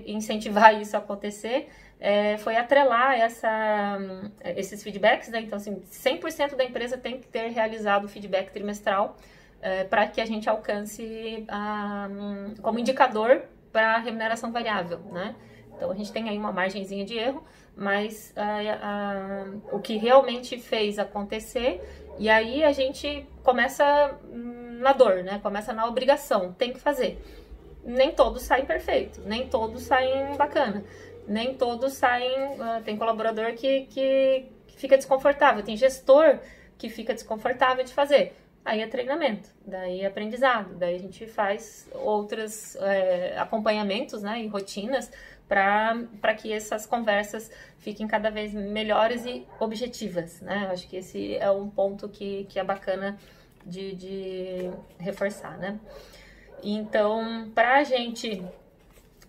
incentivar 0.06 0.74
isso 0.80 0.96
a 0.96 0.98
acontecer 0.98 1.68
é, 1.98 2.36
foi 2.38 2.56
atrelar 2.56 3.14
essa, 3.18 3.98
esses 4.44 4.82
feedbacks, 4.82 5.28
né? 5.28 5.40
Então, 5.40 5.56
assim, 5.56 5.82
100% 5.90 6.54
da 6.54 6.64
empresa 6.64 6.98
tem 6.98 7.20
que 7.20 7.26
ter 7.26 7.48
realizado 7.48 8.04
o 8.04 8.08
feedback 8.08 8.50
trimestral 8.50 9.16
é, 9.62 9.84
para 9.84 10.06
que 10.06 10.20
a 10.20 10.26
gente 10.26 10.48
alcance 10.48 11.44
a, 11.48 12.08
como 12.62 12.78
indicador 12.78 13.42
para 13.72 13.94
a 13.94 13.98
remuneração 13.98 14.52
variável, 14.52 14.98
né? 15.10 15.34
Então, 15.74 15.90
a 15.90 15.94
gente 15.94 16.12
tem 16.12 16.28
aí 16.28 16.38
uma 16.38 16.52
margenzinha 16.52 17.04
de 17.04 17.18
erro, 17.18 17.44
mas 17.76 18.34
o 19.70 19.78
que 19.78 19.98
realmente 19.98 20.58
fez 20.58 20.98
acontecer, 20.98 21.82
e 22.18 22.30
aí 22.30 22.64
a 22.64 22.72
gente 22.72 23.28
começa 23.42 24.18
na 24.32 24.92
dor, 24.92 25.22
né? 25.22 25.38
Começa 25.42 25.74
na 25.74 25.86
obrigação, 25.86 26.52
tem 26.54 26.72
que 26.72 26.80
fazer. 26.80 27.22
Nem 27.84 28.12
todos 28.12 28.42
saem 28.42 28.64
perfeitos, 28.64 29.24
nem 29.24 29.48
todos 29.48 29.82
saem 29.82 30.34
bacana, 30.36 30.82
nem 31.26 31.54
todos 31.54 31.94
saem. 31.94 32.54
Uh, 32.54 32.82
tem 32.84 32.96
colaborador 32.96 33.54
que, 33.54 33.82
que, 33.86 34.46
que 34.66 34.76
fica 34.76 34.96
desconfortável, 34.96 35.62
tem 35.62 35.76
gestor 35.76 36.38
que 36.78 36.88
fica 36.88 37.14
desconfortável 37.14 37.84
de 37.84 37.92
fazer. 37.92 38.34
Aí 38.64 38.80
é 38.80 38.86
treinamento, 38.88 39.48
daí 39.64 40.00
é 40.00 40.06
aprendizado, 40.06 40.74
daí 40.74 40.96
a 40.96 40.98
gente 40.98 41.24
faz 41.28 41.88
outros 41.94 42.74
é, 42.80 43.38
acompanhamentos 43.38 44.24
né, 44.24 44.42
e 44.42 44.48
rotinas 44.48 45.08
para 45.48 46.34
que 46.36 46.52
essas 46.52 46.84
conversas 46.84 47.48
fiquem 47.78 48.08
cada 48.08 48.28
vez 48.28 48.52
melhores 48.52 49.24
e 49.24 49.46
objetivas. 49.60 50.40
Né? 50.40 50.68
Acho 50.72 50.88
que 50.88 50.96
esse 50.96 51.36
é 51.36 51.48
um 51.48 51.70
ponto 51.70 52.08
que, 52.08 52.44
que 52.46 52.58
é 52.58 52.64
bacana 52.64 53.16
de, 53.64 53.94
de 53.94 54.70
reforçar, 54.98 55.56
né? 55.58 55.78
Então, 56.62 57.50
para 57.54 57.76
a 57.76 57.84
gente 57.84 58.42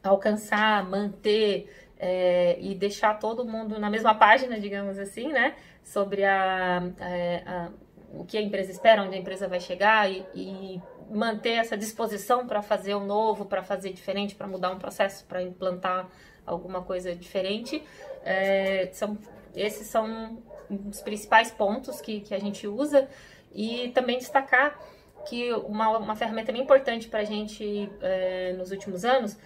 alcançar, 0.04 0.84
manter 0.90 1.87
é, 2.00 2.58
e 2.60 2.76
deixar 2.76 3.20
todo 3.20 3.46
mundo 3.46 3.80
na 3.80 3.90
mesma 3.90 4.16
página, 4.16 4.60
digamos 4.60 4.98
assim, 4.98 5.32
né? 5.32 5.56
Sobre 5.84 6.24
a, 6.24 6.80
a, 7.00 7.10
é, 7.10 7.44
a 7.46 7.70
o 8.14 8.26
que 8.26 8.38
a 8.38 8.42
empresa 8.42 8.72
espera, 8.72 9.04
onde 9.04 9.16
a 9.16 9.20
empresa 9.20 9.48
vai 9.48 9.60
chegar 9.60 10.10
e, 10.10 10.26
e 10.34 10.82
manter 11.10 11.54
essa 11.54 11.78
disposição 11.78 12.48
para 12.48 12.62
fazer 12.62 12.96
o 12.96 13.06
novo, 13.06 13.46
para 13.46 13.64
fazer 13.64 13.92
diferente, 13.94 14.36
para 14.36 14.48
mudar 14.48 14.72
um 14.72 14.78
processo, 14.78 15.26
para 15.26 15.42
implantar 15.42 16.08
alguma 16.46 16.82
coisa 16.82 17.16
diferente. 17.16 17.84
É, 18.24 18.90
são, 18.94 19.18
esses 19.56 19.88
são 19.88 20.42
os 20.90 21.02
principais 21.02 21.52
pontos 21.52 22.02
que, 22.02 22.22
que 22.22 22.34
a 22.34 22.40
gente 22.40 22.68
usa. 22.68 23.10
E 23.54 23.90
também 23.90 24.18
destacar 24.18 24.80
que 25.28 25.52
uma, 25.54 25.98
uma 25.98 26.16
ferramenta 26.16 26.52
bem 26.52 26.62
importante 26.62 27.08
para 27.08 27.20
a 27.20 27.26
gente 27.26 27.90
é, 28.02 28.54
nos 28.54 28.72
últimos 28.72 29.04
anos 29.04 29.38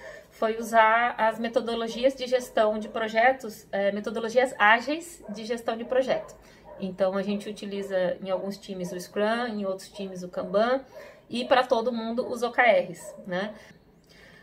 foi 0.42 0.58
usar 0.58 1.14
as 1.20 1.38
metodologias 1.38 2.16
de 2.16 2.26
gestão 2.26 2.80
de 2.80 2.90
projetos, 2.90 3.68
é, 3.72 3.92
metodologias 3.92 4.56
ágeis 4.58 5.24
de 5.30 5.46
gestão 5.46 5.78
de 5.78 5.84
projeto. 5.84 6.36
Então, 6.80 7.16
a 7.16 7.22
gente 7.22 7.48
utiliza 7.48 8.18
em 8.20 8.32
alguns 8.32 8.58
times 8.58 8.92
o 8.92 9.00
Scrum, 9.00 9.46
em 9.46 9.66
outros 9.68 9.90
times 9.90 10.24
o 10.24 10.30
Kanban 10.30 10.82
e 11.30 11.46
para 11.46 11.64
todo 11.64 11.92
mundo 11.92 12.28
os 12.28 12.42
OKRs, 12.42 13.14
né? 13.28 13.54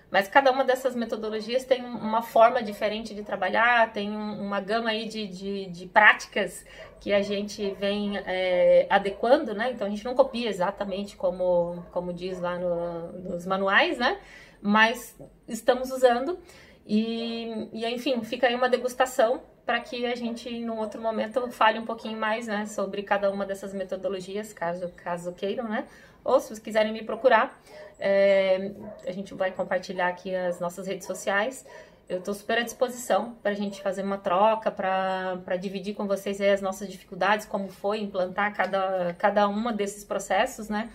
Mas 0.09 0.29
cada 0.29 0.53
uma 0.53 0.65
dessas 0.65 0.95
metodologias 0.95 1.65
tem 1.65 1.85
uma 1.85 2.23
forma 2.23 2.63
diferente 2.63 3.13
de 3.13 3.25
trabalhar, 3.25 3.93
tem 3.93 4.09
uma 4.09 4.61
gama 4.61 4.91
aí 4.91 5.09
de, 5.09 5.27
de, 5.27 5.67
de 5.67 5.87
práticas 5.87 6.65
que 7.01 7.13
a 7.13 7.23
gente 7.23 7.73
vem 7.73 8.19
é, 8.19 8.87
adequando, 8.89 9.53
né? 9.53 9.73
Então 9.73 9.85
a 9.85 9.91
gente 9.91 10.05
não 10.05 10.15
copia 10.15 10.49
exatamente 10.49 11.17
como, 11.17 11.85
como 11.91 12.13
diz 12.13 12.39
lá 12.39 12.57
no, 12.57 13.13
nos 13.15 13.45
manuais, 13.45 13.99
né? 13.99 14.17
Mas 14.61 15.17
estamos 15.47 15.91
usando 15.91 16.39
e, 16.87 17.69
e 17.73 17.87
enfim, 17.87 18.23
fica 18.23 18.47
aí 18.47 18.55
uma 18.55 18.69
degustação 18.69 19.43
para 19.67 19.81
que 19.81 20.07
a 20.07 20.15
gente, 20.15 20.49
num 20.61 20.79
outro 20.79 21.01
momento, 21.03 21.51
fale 21.51 21.79
um 21.79 21.85
pouquinho 21.85 22.19
mais, 22.19 22.47
né, 22.47 22.65
sobre 22.65 23.03
cada 23.03 23.31
uma 23.31 23.45
dessas 23.45 23.75
metodologias, 23.75 24.51
caso, 24.55 24.89
caso 24.97 25.33
queiram, 25.33 25.69
né? 25.69 25.87
Ou 26.25 26.41
se 26.41 26.49
vocês 26.49 26.59
quiserem 26.59 26.91
me 26.91 27.03
procurar, 27.03 27.61
é, 28.01 28.73
a 29.07 29.13
gente 29.13 29.35
vai 29.35 29.51
compartilhar 29.53 30.09
aqui 30.09 30.35
as 30.35 30.59
nossas 30.59 30.87
redes 30.87 31.07
sociais. 31.07 31.67
Eu 32.09 32.21
estou 32.21 32.33
super 32.33 32.57
à 32.57 32.63
disposição 32.63 33.35
para 33.43 33.51
a 33.51 33.55
gente 33.55 33.83
fazer 33.83 34.03
uma 34.03 34.17
troca, 34.17 34.71
para 34.71 35.57
dividir 35.61 35.95
com 35.95 36.07
vocês 36.07 36.41
as 36.41 36.63
nossas 36.63 36.89
dificuldades, 36.89 37.45
como 37.45 37.69
foi 37.69 38.01
implantar 38.01 38.55
cada, 38.57 39.15
cada 39.19 39.47
uma 39.49 39.71
desses 39.71 40.03
processos, 40.03 40.71
né? 40.71 40.89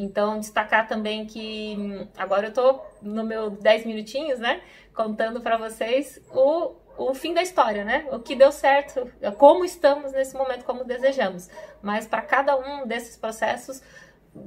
Então, 0.00 0.38
destacar 0.38 0.86
também 0.86 1.26
que 1.26 1.74
hum, 1.76 2.06
agora 2.16 2.46
eu 2.46 2.52
tô 2.52 2.80
no 3.02 3.24
meu 3.24 3.50
10 3.50 3.84
minutinhos, 3.84 4.38
né? 4.38 4.62
Contando 4.94 5.40
para 5.40 5.56
vocês 5.56 6.20
o, 6.30 6.76
o 6.96 7.12
fim 7.14 7.34
da 7.34 7.42
história, 7.42 7.84
né? 7.84 8.06
O 8.12 8.20
que 8.20 8.36
deu 8.36 8.52
certo, 8.52 9.10
como 9.36 9.64
estamos 9.64 10.12
nesse 10.12 10.36
momento, 10.36 10.64
como 10.64 10.84
desejamos. 10.84 11.50
Mas 11.82 12.06
para 12.06 12.22
cada 12.22 12.56
um 12.56 12.86
desses 12.86 13.16
processos 13.16 13.82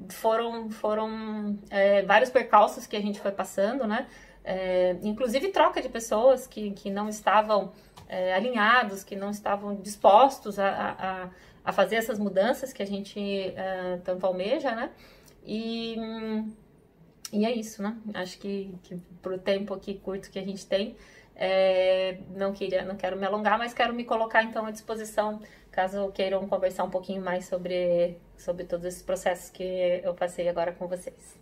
foram, 0.09 0.71
foram 0.71 1.59
é, 1.69 2.01
vários 2.03 2.29
percalços 2.29 2.87
que 2.87 2.95
a 2.95 3.01
gente 3.01 3.19
foi 3.19 3.31
passando, 3.31 3.85
né? 3.85 4.07
É, 4.45 4.95
inclusive 5.03 5.49
troca 5.49 5.81
de 5.81 5.89
pessoas 5.89 6.47
que, 6.47 6.71
que 6.71 6.89
não 6.89 7.09
estavam 7.09 7.73
é, 8.07 8.33
alinhados, 8.33 9.03
que 9.03 9.17
não 9.17 9.29
estavam 9.29 9.75
dispostos 9.75 10.57
a, 10.57 10.95
a, 10.97 11.29
a, 11.63 11.73
fazer 11.73 11.97
essas 11.97 12.17
mudanças 12.17 12.73
que 12.73 12.81
a 12.81 12.87
gente 12.87 13.19
é, 13.19 13.99
tanto 14.03 14.25
almeja, 14.25 14.73
né? 14.73 14.89
E, 15.45 15.95
e 17.31 17.45
é 17.45 17.51
isso, 17.51 17.81
né? 17.81 17.97
Acho 18.13 18.37
que, 18.37 18.73
que 18.83 18.95
pro 19.21 19.37
tempo 19.37 19.73
aqui 19.73 19.95
curto 19.95 20.29
que 20.29 20.39
a 20.39 20.43
gente 20.43 20.65
tem, 20.65 20.95
é, 21.35 22.19
não 22.35 22.53
queria, 22.53 22.83
não 22.83 22.95
quero 22.95 23.17
me 23.17 23.25
alongar, 23.25 23.57
mas 23.57 23.73
quero 23.73 23.93
me 23.93 24.03
colocar 24.03 24.43
então 24.43 24.65
à 24.65 24.71
disposição 24.71 25.41
caso 25.71 26.11
queiram 26.11 26.47
conversar 26.47 26.83
um 26.83 26.89
pouquinho 26.89 27.23
mais 27.23 27.45
sobre, 27.45 28.17
sobre 28.37 28.65
todos 28.65 28.85
esses 28.85 29.01
processos 29.01 29.49
que 29.49 29.63
eu 30.03 30.13
passei 30.13 30.49
agora 30.49 30.73
com 30.73 30.87
vocês. 30.87 31.39